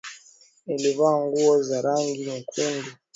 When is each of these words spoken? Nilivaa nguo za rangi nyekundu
Nilivaa 0.67 1.17
nguo 1.25 1.63
za 1.63 1.81
rangi 1.81 2.25
nyekundu 2.25 2.91